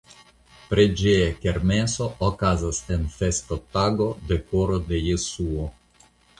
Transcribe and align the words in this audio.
Preĝeja 0.69 1.27
kermeso 1.43 2.07
okazas 2.29 2.81
en 2.97 3.05
festotago 3.19 4.11
de 4.33 4.41
Koro 4.51 4.83
de 4.91 5.07
Jesuo. 5.13 5.73